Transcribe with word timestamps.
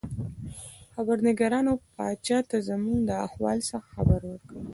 خبرنګارانو 0.93 1.73
پاچا 1.95 2.39
ته 2.49 2.57
زموږ 2.67 2.97
له 3.07 3.13
احوال 3.27 3.59
څخه 3.69 3.87
خبر 3.95 4.19
ورکړ. 4.27 4.55